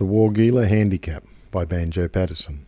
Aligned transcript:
The 0.00 0.06
Wargeilah 0.06 0.66
Handicap 0.66 1.24
by 1.50 1.66
Banjo 1.66 2.08
Paterson. 2.08 2.64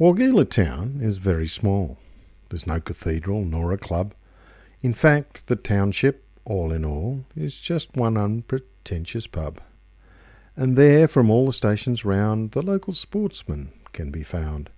Wargeilah 0.00 0.48
town 0.48 1.00
is 1.02 1.18
very 1.18 1.46
small. 1.46 1.98
There's 2.48 2.66
no 2.66 2.80
cathedral 2.80 3.44
nor 3.44 3.70
a 3.70 3.76
club. 3.76 4.14
In 4.80 4.94
fact, 4.94 5.46
the 5.46 5.56
township, 5.56 6.24
all 6.46 6.72
in 6.72 6.86
all, 6.86 7.26
is 7.36 7.60
just 7.60 7.98
one 7.98 8.16
unpretentious 8.16 9.26
pub. 9.26 9.60
And 10.56 10.78
there, 10.78 11.06
from 11.06 11.28
all 11.28 11.44
the 11.44 11.52
stations 11.52 12.02
round, 12.02 12.52
the 12.52 12.62
local 12.62 12.94
sportsmen 12.94 13.70
can 13.92 14.10
be 14.10 14.22
found. 14.22 14.70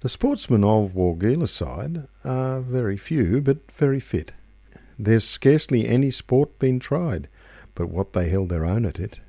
The 0.00 0.08
sportsmen 0.08 0.64
of 0.64 0.94
Wargeilah 0.94 1.46
side 1.46 2.08
are 2.24 2.58
very 2.58 2.96
few, 2.96 3.40
but 3.40 3.70
very 3.70 4.00
fit. 4.00 4.32
There's 4.98 5.22
scarcely 5.22 5.86
any 5.86 6.10
sport 6.10 6.58
been 6.58 6.80
tried, 6.80 7.28
but 7.76 7.88
what 7.88 8.14
they 8.14 8.30
held 8.30 8.48
their 8.48 8.64
own 8.64 8.84
at 8.84 8.98
it. 8.98 9.20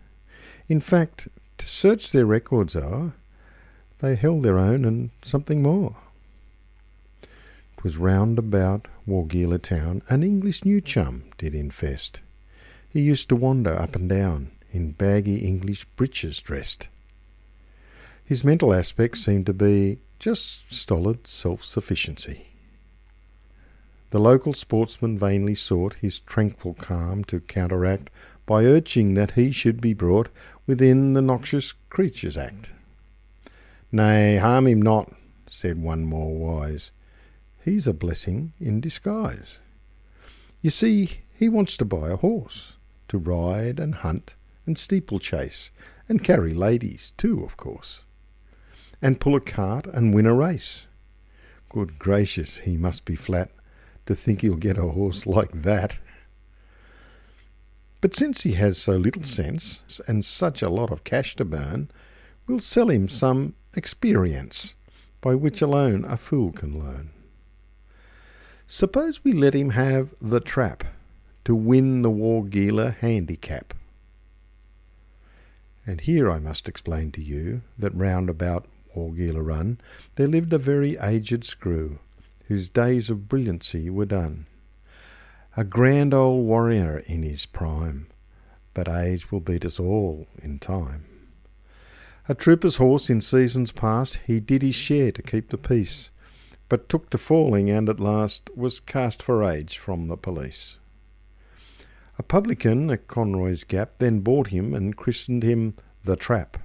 In 0.72 0.80
fact, 0.80 1.28
to 1.58 1.66
search 1.66 2.14
their 2.14 2.26
records 2.26 2.78
are, 2.78 3.12
they 4.00 4.16
held 4.16 4.44
their 4.44 4.58
own 4.58 4.86
and 4.86 5.10
something 5.22 5.62
more. 5.62 5.98
'Twas 7.76 7.98
round 7.98 8.40
about 8.40 8.88
Wargeilah 9.06 9.62
town 9.62 10.02
an 10.08 10.24
English 10.24 10.64
new 10.64 10.80
chum 10.80 11.26
did 11.38 11.54
infest. 11.54 12.22
He 12.90 13.02
used 13.02 13.28
to 13.28 13.36
wander 13.36 13.74
up 13.78 13.98
and 13.98 14.08
down, 14.08 14.52
in 14.72 14.94
baggy 14.94 15.40
English 15.40 15.84
breeches 15.98 16.40
dressed. 16.40 16.88
His 18.24 18.46
mental 18.46 18.74
aspect 18.74 19.18
seemed 19.18 19.48
to 19.48 19.54
be 19.54 19.98
just 20.20 20.74
stolid 20.74 21.28
self 21.28 21.66
sufficiency. 21.66 22.51
The 24.12 24.20
local 24.20 24.54
sportsman 24.54 25.18
vainly 25.18 25.56
sought 25.56 25.96
his 25.96 26.20
tranquil 26.20 26.76
calm 26.76 27.24
to 27.26 27.40
counteract 27.40 28.10
by 28.46 28.66
urging 28.66 29.16
that 29.16 29.32
he 29.32 29.52
should 29.52 29.82
be 29.82 29.94
brought 29.94 30.30
within 30.68 31.14
the 31.14 31.22
Noxious 31.22 31.74
Creatures 31.90 32.38
Act. 32.38 32.70
Nay, 33.92 34.38
harm 34.38 34.68
him 34.68 34.82
not, 34.82 35.12
said 35.48 35.82
one 35.82 36.06
more 36.06 36.38
wise. 36.38 36.92
He's 37.66 37.88
a 37.88 37.94
blessing 37.94 38.54
in 38.60 38.80
disguise. 38.80 39.58
You 40.62 40.70
see, 40.70 41.22
he 41.34 41.50
wants 41.50 41.76
to 41.78 41.86
buy 41.86 42.10
a 42.10 42.18
horse, 42.18 42.76
to 43.08 43.18
ride 43.18 43.80
and 43.80 43.96
hunt 43.96 44.36
and 44.66 44.78
steeplechase, 44.78 45.72
and 46.08 46.24
carry 46.24 46.54
ladies 46.54 47.14
too, 47.18 47.44
of 47.44 47.58
course 47.58 48.04
and 49.02 49.20
pull 49.20 49.36
a 49.36 49.42
cart 49.42 49.88
and 49.88 50.14
win 50.14 50.26
a 50.26 50.34
race. 50.34 50.86
Good 51.70 51.98
gracious, 51.98 52.60
he 52.60 52.78
must 52.78 53.06
be 53.06 53.16
flat 53.16 53.50
to 54.06 54.16
think 54.16 54.42
he'll 54.42 54.56
get 54.56 54.78
a 54.78 54.88
horse 54.88 55.26
like 55.26 55.52
that. 55.52 55.98
But 58.02 58.16
since 58.16 58.42
he 58.42 58.54
has 58.54 58.78
so 58.78 58.98
little 58.98 59.24
sense 59.24 60.02
and 60.08 60.26
such 60.26 60.62
a 60.62 60.70
lot 60.70 60.92
of 60.92 61.04
cash 61.04 61.36
to 61.36 61.46
burn, 61.46 61.90
we'll 62.48 62.60
sell 62.60 62.90
him 62.90 63.08
some 63.08 63.54
experience, 63.76 64.76
by 65.22 65.36
which 65.36 65.62
alone 65.62 66.04
a 66.06 66.18
fool 66.18 66.52
can 66.52 66.80
learn. 66.80 67.10
Suppose 68.66 69.24
we 69.24 69.34
let 69.34 69.54
him 69.54 69.72
have 69.72 70.16
the 70.20 70.40
trap 70.40 70.84
to 71.46 71.54
win 71.54 72.02
the 72.02 72.10
Wargeilah 72.10 72.98
handicap. 72.98 73.74
And 75.86 76.02
here 76.02 76.32
I 76.32 76.40
must 76.40 76.70
explain 76.70 77.12
to 77.12 77.22
you 77.22 77.62
that 77.78 77.94
round 77.96 78.30
about 78.30 78.66
Wargeilah 78.96 79.46
Run, 79.46 79.80
there 80.16 80.28
lived 80.28 80.54
a 80.54 80.58
very 80.58 80.98
aged 80.98 81.44
screw, 81.44 82.00
whose 82.52 82.68
days 82.68 83.10
of 83.10 83.30
brilliancy 83.30 83.90
were 83.90 84.06
done. 84.06 84.46
A 85.56 85.64
grand 85.64 86.14
old 86.14 86.46
warrior 86.46 86.98
in 87.08 87.24
his 87.24 87.46
prime, 87.46 88.08
but 88.74 88.90
age 88.90 89.32
will 89.32 89.40
beat 89.40 89.64
us 89.64 89.80
all 89.80 90.28
in 90.44 90.60
time. 90.60 91.06
A 92.28 92.36
trooper's 92.36 92.76
horse 92.76 93.10
in 93.10 93.22
seasons 93.22 93.72
past, 93.72 94.20
he 94.28 94.42
did 94.42 94.64
his 94.64 94.76
share 94.76 95.14
to 95.14 95.22
keep 95.22 95.48
the 95.48 95.58
peace, 95.58 96.10
but 96.68 96.90
took 96.90 97.10
to 97.12 97.18
falling 97.18 97.70
and 97.70 97.88
at 97.88 98.02
last 98.02 98.50
was 98.54 98.82
cast 98.82 99.24
for 99.24 99.46
age 99.46 99.78
from 99.78 100.10
the 100.10 100.18
police. 100.18 100.78
A 102.20 102.24
publican 102.24 102.90
at 102.90 103.08
Conroy's 103.08 103.64
Gap 103.64 103.92
then 104.00 104.20
bought 104.20 104.48
him 104.48 104.74
and 104.74 104.98
christened 104.98 105.44
him 105.44 105.76
the 106.04 106.18
Trap. 106.18 106.58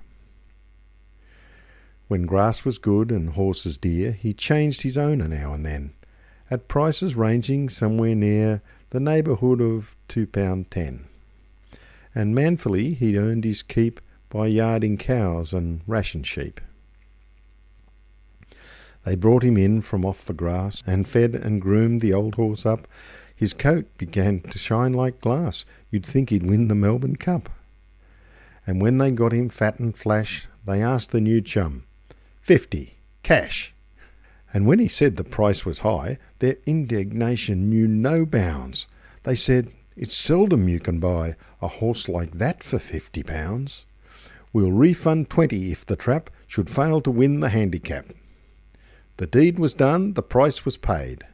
When 2.08 2.26
grass 2.26 2.64
was 2.64 2.78
good 2.78 3.10
and 3.10 3.30
horses 3.30 3.78
dear, 3.78 4.12
he 4.12 4.32
changed 4.32 4.82
his 4.82 4.96
owner 4.96 5.26
now 5.26 5.54
and 5.54 5.66
then, 5.66 5.92
at 6.50 6.68
prices 6.68 7.16
ranging 7.16 7.68
somewhere 7.68 8.14
near 8.14 8.62
the 8.90 9.00
neighbourhood 9.00 9.60
of 9.60 9.94
two 10.06 10.26
pound 10.26 10.70
ten. 10.70 11.06
And 12.14 12.34
manfully 12.34 12.94
he 12.94 13.18
earned 13.18 13.44
his 13.44 13.62
keep 13.62 14.00
by 14.30 14.46
yarding 14.46 14.98
cows 14.98 15.52
and 15.52 15.80
ration 15.86 16.22
sheep. 16.22 16.60
They 19.04 19.14
brought 19.14 19.44
him 19.44 19.56
in 19.56 19.82
from 19.82 20.04
off 20.04 20.24
the 20.24 20.32
grass, 20.32 20.82
and 20.86 21.06
fed 21.06 21.34
and 21.34 21.62
groomed 21.62 22.00
the 22.00 22.12
old 22.12 22.34
horse 22.34 22.66
up. 22.66 22.88
His 23.36 23.52
coat 23.52 23.86
began 23.98 24.40
to 24.40 24.58
shine 24.58 24.92
like 24.92 25.20
glass. 25.20 25.64
You'd 25.90 26.06
think 26.06 26.30
he'd 26.30 26.42
win 26.42 26.68
the 26.68 26.74
Melbourne 26.74 27.16
Cup. 27.16 27.48
And 28.66 28.80
when 28.80 28.98
they 28.98 29.12
got 29.12 29.32
him 29.32 29.48
fat 29.48 29.78
and 29.78 29.96
flash, 29.96 30.48
they 30.66 30.82
asked 30.82 31.12
the 31.12 31.20
new 31.20 31.40
chum, 31.40 31.84
Fifty, 32.46 32.94
cash. 33.24 33.74
And 34.54 34.68
when 34.68 34.78
he 34.78 34.86
said 34.86 35.16
the 35.16 35.24
price 35.24 35.66
was 35.66 35.80
high, 35.80 36.16
their 36.38 36.58
indignation 36.64 37.68
knew 37.68 37.88
no 37.88 38.24
bounds. 38.24 38.86
They 39.24 39.34
said, 39.34 39.72
It's 39.96 40.14
seldom 40.14 40.68
you 40.68 40.78
can 40.78 41.00
buy 41.00 41.34
a 41.60 41.66
horse 41.66 42.08
like 42.08 42.38
that 42.38 42.62
for 42.62 42.78
fifty 42.78 43.24
pounds. 43.24 43.84
We'll 44.52 44.70
refund 44.70 45.28
twenty 45.28 45.72
if 45.72 45.84
the 45.84 45.96
trap 45.96 46.30
should 46.46 46.70
fail 46.70 47.00
to 47.00 47.10
win 47.10 47.40
the 47.40 47.48
handicap. 47.48 48.06
The 49.16 49.26
deed 49.26 49.58
was 49.58 49.74
done, 49.74 50.12
the 50.12 50.22
price 50.22 50.64
was 50.64 50.76
paid. 50.76 51.24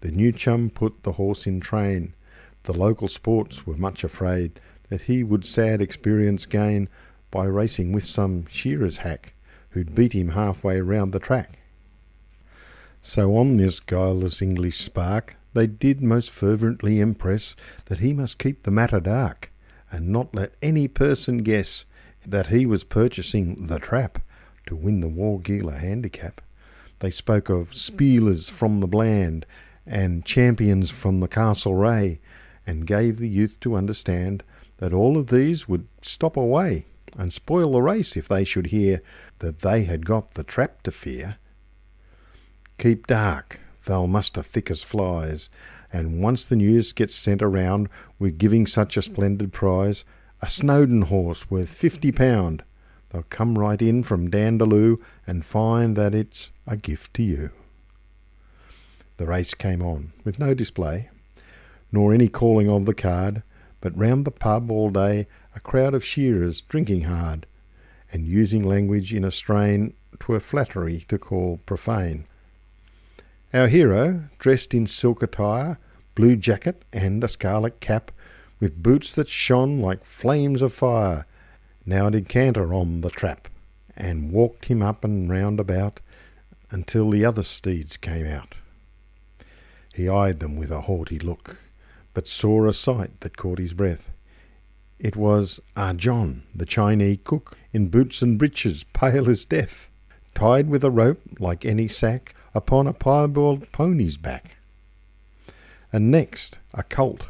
The 0.00 0.10
new 0.10 0.32
chum 0.32 0.70
put 0.70 1.02
the 1.02 1.12
horse 1.12 1.46
in 1.46 1.60
train. 1.60 2.14
The 2.62 2.72
local 2.72 3.08
sports 3.08 3.66
were 3.66 3.76
much 3.76 4.04
afraid 4.04 4.58
that 4.88 5.02
he 5.02 5.22
would 5.22 5.44
sad 5.44 5.82
experience 5.82 6.46
gain 6.46 6.88
by 7.30 7.44
racing 7.44 7.92
with 7.92 8.04
some 8.04 8.46
shearer's 8.46 8.96
hack 8.96 9.34
who'd 9.72 9.94
beat 9.94 10.12
him 10.12 10.30
halfway 10.30 10.80
round 10.80 11.12
the 11.12 11.18
track. 11.18 11.58
So 13.00 13.36
on 13.36 13.56
this 13.56 13.80
guileless 13.80 14.40
English 14.40 14.78
spark 14.78 15.36
they 15.54 15.66
did 15.66 16.00
most 16.00 16.30
fervently 16.30 17.00
impress 17.00 17.54
that 17.86 17.98
he 17.98 18.12
must 18.12 18.38
keep 18.38 18.62
the 18.62 18.70
matter 18.70 19.00
dark, 19.00 19.50
and 19.90 20.08
not 20.08 20.34
let 20.34 20.54
any 20.62 20.88
person 20.88 21.38
guess 21.38 21.84
that 22.24 22.46
he 22.46 22.64
was 22.64 22.84
purchasing 22.84 23.66
the 23.66 23.78
trap 23.78 24.18
to 24.66 24.76
win 24.76 25.00
the 25.00 25.08
war 25.08 25.38
Wargeilah 25.38 25.78
handicap. 25.80 26.40
They 27.00 27.10
spoke 27.10 27.50
of 27.50 27.74
spielers 27.74 28.48
from 28.48 28.80
the 28.80 28.86
Bland 28.86 29.44
and 29.86 30.24
champions 30.24 30.90
from 30.90 31.20
the 31.20 31.28
Castlereagh, 31.28 32.18
and 32.66 32.86
gave 32.86 33.18
the 33.18 33.28
youth 33.28 33.58
to 33.60 33.74
understand 33.74 34.44
that 34.78 34.92
all 34.92 35.18
of 35.18 35.26
these 35.26 35.68
would 35.68 35.86
stop 36.00 36.36
away 36.36 36.86
and 37.18 37.32
spoil 37.32 37.72
the 37.72 37.82
race 37.82 38.16
if 38.16 38.28
they 38.28 38.44
should 38.44 38.68
hear 38.68 39.02
that 39.40 39.60
they 39.60 39.84
had 39.84 40.06
got 40.06 40.34
the 40.34 40.44
trap 40.44 40.82
to 40.82 40.90
fear. 40.90 41.36
Keep 42.78 43.06
dark, 43.06 43.60
they'll 43.86 44.06
muster 44.06 44.42
thick 44.42 44.70
as 44.70 44.82
flies, 44.82 45.48
and 45.92 46.22
once 46.22 46.46
the 46.46 46.56
news 46.56 46.92
gets 46.92 47.14
sent 47.14 47.42
around, 47.42 47.88
we're 48.18 48.30
giving 48.30 48.66
such 48.66 48.96
a 48.96 49.02
splendid 49.02 49.52
prize, 49.52 50.04
a 50.40 50.48
Snowdon 50.48 51.02
horse 51.02 51.50
worth 51.50 51.68
fifty 51.68 52.10
pound, 52.10 52.64
they'll 53.10 53.24
come 53.24 53.58
right 53.58 53.80
in 53.80 54.02
from 54.02 54.30
Dandaloo 54.30 54.98
and 55.26 55.44
find 55.44 55.96
that 55.96 56.14
it's 56.14 56.50
a 56.66 56.76
gift 56.76 57.14
to 57.14 57.22
you. 57.22 57.50
The 59.18 59.26
race 59.26 59.54
came 59.54 59.82
on, 59.82 60.12
with 60.24 60.38
no 60.38 60.54
display, 60.54 61.10
nor 61.92 62.14
any 62.14 62.28
calling 62.28 62.68
of 62.68 62.86
the 62.86 62.94
card, 62.94 63.42
but 63.80 63.96
round 63.96 64.24
the 64.24 64.30
pub 64.30 64.70
all 64.70 64.90
day 64.90 65.26
a 65.54 65.60
crowd 65.60 65.94
of 65.94 66.04
shearers 66.04 66.62
drinking 66.62 67.02
hard, 67.02 67.46
and 68.12 68.26
using 68.26 68.64
language 68.64 69.14
in 69.14 69.24
a 69.24 69.30
strain 69.30 69.94
twere 70.18 70.40
flattery 70.40 71.04
to 71.08 71.18
call 71.18 71.60
profane. 71.66 72.26
Our 73.54 73.68
hero, 73.68 74.24
dressed 74.38 74.74
in 74.74 74.86
silk 74.86 75.22
attire, 75.22 75.78
blue 76.14 76.36
jacket 76.36 76.84
and 76.92 77.22
a 77.22 77.28
scarlet 77.28 77.80
cap, 77.80 78.10
with 78.60 78.82
boots 78.82 79.12
that 79.12 79.28
shone 79.28 79.80
like 79.80 80.04
flames 80.04 80.62
of 80.62 80.72
fire, 80.72 81.26
now 81.84 82.08
did 82.10 82.28
canter 82.28 82.72
on 82.72 83.00
the 83.00 83.10
trap, 83.10 83.48
and 83.96 84.32
walked 84.32 84.66
him 84.66 84.82
up 84.82 85.04
and 85.04 85.28
round 85.28 85.58
about 85.58 86.00
until 86.70 87.10
the 87.10 87.24
other 87.24 87.42
steeds 87.42 87.96
came 87.96 88.26
out. 88.26 88.58
He 89.94 90.08
eyed 90.08 90.40
them 90.40 90.56
with 90.56 90.70
a 90.70 90.82
haughty 90.82 91.18
look, 91.18 91.58
but 92.14 92.26
saw 92.26 92.66
a 92.66 92.72
sight 92.72 93.20
that 93.20 93.36
caught 93.36 93.58
his 93.58 93.74
breath. 93.74 94.10
It 95.02 95.16
was 95.16 95.58
Ah 95.76 95.94
John, 95.94 96.44
the 96.54 96.64
Chinese 96.64 97.18
cook, 97.24 97.58
in 97.72 97.88
boots 97.88 98.22
and 98.22 98.38
breeches, 98.38 98.84
pale 98.92 99.28
as 99.28 99.44
death, 99.44 99.90
tied 100.32 100.68
with 100.68 100.84
a 100.84 100.92
rope 100.92 101.20
like 101.40 101.64
any 101.64 101.88
sack 101.88 102.36
upon 102.54 102.86
a 102.86 102.92
piebald 102.92 103.72
pony's 103.72 104.16
back. 104.16 104.58
And 105.92 106.12
next, 106.12 106.60
a 106.72 106.84
colt, 106.84 107.24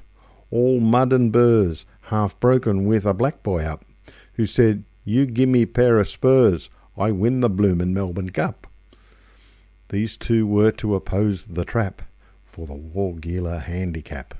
all 0.50 0.80
mud 0.80 1.14
and 1.14 1.32
burrs, 1.32 1.86
half 2.10 2.38
broken 2.40 2.84
with 2.84 3.06
a 3.06 3.14
black 3.14 3.42
boy 3.42 3.64
up, 3.64 3.86
who 4.34 4.44
said, 4.44 4.84
You 5.06 5.24
gimme 5.24 5.64
pair 5.64 5.98
of 5.98 6.06
spurs, 6.08 6.68
I 6.98 7.10
win 7.10 7.40
the 7.40 7.48
bloomin' 7.48 7.94
Melbourne 7.94 8.30
Cup. 8.30 8.66
These 9.88 10.18
two 10.18 10.46
were 10.46 10.72
to 10.72 10.94
oppose 10.94 11.46
the 11.46 11.64
trap 11.64 12.02
for 12.44 12.66
the 12.66 12.74
Wargeilah 12.74 13.62
handicap. 13.62 14.34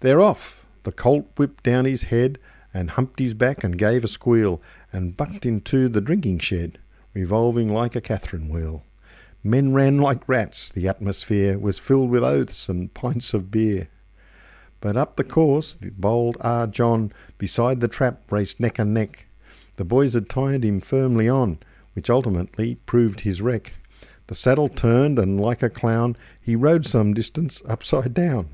They're 0.00 0.22
off. 0.22 0.64
The 0.88 0.92
colt 0.92 1.26
whipped 1.36 1.64
down 1.64 1.84
his 1.84 2.04
head 2.04 2.38
and 2.72 2.92
humped 2.92 3.18
his 3.18 3.34
back 3.34 3.62
and 3.62 3.76
gave 3.76 4.04
a 4.04 4.08
squeal 4.08 4.62
and 4.90 5.14
bucked 5.14 5.44
into 5.44 5.86
the 5.86 6.00
drinking 6.00 6.38
shed, 6.38 6.78
revolving 7.12 7.70
like 7.74 7.94
a 7.94 8.00
Catherine 8.00 8.48
wheel. 8.48 8.84
Men 9.44 9.74
ran 9.74 9.98
like 9.98 10.26
rats. 10.26 10.72
The 10.72 10.88
atmosphere 10.88 11.58
was 11.58 11.78
filled 11.78 12.08
with 12.08 12.24
oaths 12.24 12.70
and 12.70 12.94
pints 12.94 13.34
of 13.34 13.50
beer. 13.50 13.88
But 14.80 14.96
up 14.96 15.16
the 15.16 15.24
course, 15.24 15.74
the 15.74 15.90
bold 15.90 16.38
R. 16.40 16.66
John 16.66 17.12
beside 17.36 17.80
the 17.80 17.88
trap 17.88 18.22
raced 18.30 18.58
neck 18.58 18.78
and 18.78 18.94
neck. 18.94 19.26
The 19.76 19.84
boys 19.84 20.14
had 20.14 20.30
tied 20.30 20.64
him 20.64 20.80
firmly 20.80 21.28
on, 21.28 21.58
which 21.92 22.08
ultimately 22.08 22.76
proved 22.86 23.20
his 23.20 23.42
wreck. 23.42 23.74
The 24.28 24.34
saddle 24.34 24.70
turned, 24.70 25.18
and 25.18 25.38
like 25.38 25.62
a 25.62 25.68
clown, 25.68 26.16
he 26.40 26.56
rode 26.56 26.86
some 26.86 27.12
distance 27.12 27.60
upside 27.68 28.14
down. 28.14 28.48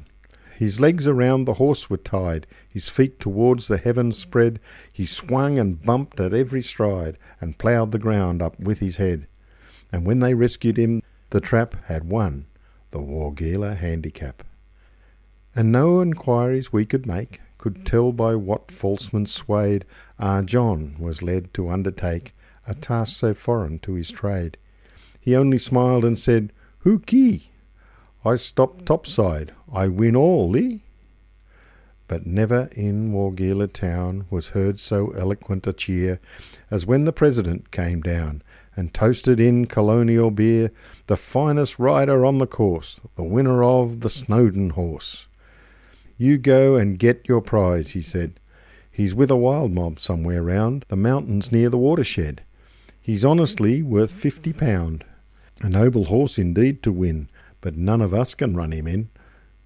His 0.56 0.80
legs 0.80 1.08
around 1.08 1.44
the 1.44 1.54
horse 1.54 1.90
were 1.90 1.96
tied, 1.96 2.46
his 2.68 2.88
feet 2.88 3.18
towards 3.18 3.66
the 3.66 3.76
heavens 3.76 4.18
spread. 4.18 4.60
He 4.92 5.04
swung 5.04 5.58
and 5.58 5.82
bumped 5.82 6.20
at 6.20 6.32
every 6.32 6.62
stride, 6.62 7.18
and 7.40 7.58
ploughed 7.58 7.90
the 7.90 7.98
ground 7.98 8.40
up 8.40 8.58
with 8.60 8.78
his 8.78 8.98
head. 8.98 9.26
And 9.90 10.06
when 10.06 10.20
they 10.20 10.34
rescued 10.34 10.76
him, 10.76 11.02
the 11.30 11.40
trap 11.40 11.74
had 11.86 12.04
won 12.04 12.46
the 12.92 13.00
Wargeilah 13.00 13.76
handicap. 13.76 14.44
And 15.56 15.72
no 15.72 16.00
inquiries 16.00 16.72
we 16.72 16.84
could 16.84 17.06
make 17.06 17.40
could 17.58 17.84
tell 17.84 18.12
by 18.12 18.34
what 18.36 18.70
falsemen 18.70 19.26
swayed 19.26 19.84
our 20.18 20.42
John 20.42 20.96
was 20.98 21.22
led 21.22 21.52
to 21.54 21.70
undertake 21.70 22.34
a 22.66 22.74
task 22.74 23.16
so 23.16 23.34
foreign 23.34 23.78
to 23.80 23.94
his 23.94 24.10
trade. 24.10 24.56
He 25.20 25.34
only 25.34 25.58
smiled 25.58 26.04
and 26.04 26.18
said, 26.18 26.52
Who 26.80 27.00
key? 27.00 27.48
I 28.26 28.36
stop 28.36 28.86
topside, 28.86 29.52
I 29.70 29.88
win 29.88 30.16
all, 30.16 30.48
Lee. 30.48 30.80
But 32.08 32.26
never 32.26 32.70
in 32.72 33.12
Wargeilah 33.12 33.72
town 33.74 34.24
was 34.30 34.48
heard 34.48 34.78
so 34.78 35.10
eloquent 35.10 35.66
a 35.66 35.74
cheer 35.74 36.20
as 36.70 36.86
when 36.86 37.04
the 37.04 37.12
President 37.12 37.70
came 37.70 38.00
down 38.00 38.42
and 38.76 38.94
toasted 38.94 39.38
in 39.40 39.66
colonial 39.66 40.30
beer 40.30 40.70
the 41.06 41.18
finest 41.18 41.78
rider 41.78 42.24
on 42.24 42.38
the 42.38 42.46
course, 42.46 43.00
the 43.16 43.22
winner 43.22 43.62
of 43.62 44.00
the 44.00 44.10
Snowdon 44.10 44.70
horse. 44.70 45.26
You 46.16 46.38
go 46.38 46.76
and 46.76 46.98
get 46.98 47.28
your 47.28 47.42
prize, 47.42 47.90
he 47.90 48.00
said. 48.00 48.40
He's 48.90 49.14
with 49.14 49.30
a 49.30 49.36
wild 49.36 49.72
mob 49.72 50.00
somewhere 50.00 50.42
round 50.42 50.86
the 50.88 50.96
mountains 50.96 51.52
near 51.52 51.68
the 51.68 51.78
watershed. 51.78 52.42
He's 53.02 53.24
honestly 53.24 53.82
worth 53.82 54.10
fifty 54.10 54.52
pound. 54.52 55.04
A 55.60 55.68
noble 55.68 56.04
horse 56.04 56.38
indeed 56.38 56.82
to 56.84 56.92
win, 56.92 57.28
but 57.64 57.78
none 57.78 58.02
of 58.02 58.12
us 58.12 58.34
can 58.34 58.54
run 58.54 58.72
him 58.72 58.86
in. 58.86 59.08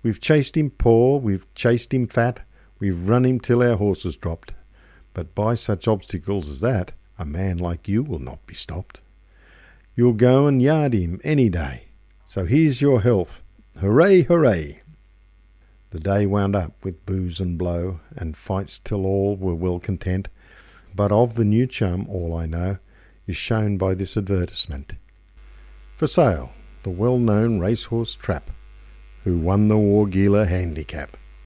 We've 0.04 0.20
chased 0.20 0.56
him 0.56 0.70
poor, 0.70 1.18
we've 1.18 1.52
chased 1.56 1.92
him 1.92 2.06
fat, 2.06 2.38
we've 2.78 3.08
run 3.08 3.26
him 3.26 3.40
till 3.40 3.60
our 3.60 3.76
horses 3.76 4.16
dropped. 4.16 4.52
But 5.14 5.34
by 5.34 5.54
such 5.54 5.88
obstacles 5.88 6.48
as 6.48 6.60
that, 6.60 6.92
a 7.18 7.24
man 7.24 7.58
like 7.58 7.88
you 7.88 8.04
will 8.04 8.20
not 8.20 8.46
be 8.46 8.54
stopped. 8.54 9.00
You'll 9.96 10.12
go 10.12 10.46
and 10.46 10.62
yard 10.62 10.92
him 10.92 11.20
any 11.24 11.48
day. 11.48 11.86
So 12.24 12.44
here's 12.44 12.80
your 12.80 13.00
health. 13.00 13.42
Hooray, 13.80 14.22
hooray! 14.22 14.82
The 15.90 15.98
day 15.98 16.24
wound 16.24 16.54
up 16.54 16.74
with 16.84 17.04
booze 17.04 17.40
and 17.40 17.58
blow, 17.58 17.98
and 18.14 18.36
fights 18.36 18.78
till 18.78 19.04
all 19.04 19.34
were 19.34 19.56
well 19.56 19.80
content. 19.80 20.28
But 20.94 21.10
of 21.10 21.34
the 21.34 21.44
new 21.44 21.66
chum, 21.66 22.06
all 22.08 22.36
I 22.36 22.46
know 22.46 22.78
is 23.26 23.36
shown 23.36 23.76
by 23.76 23.94
this 23.94 24.16
advertisement. 24.16 24.92
For 25.96 26.06
sale, 26.06 26.52
the 26.82 26.90
well 26.90 27.18
known 27.18 27.60
racehorse 27.60 28.14
Trap, 28.14 28.50
who 29.24 29.38
won 29.38 29.68
the 29.68 29.76
Wargeilah 29.76 30.46
handicap. 30.48 31.16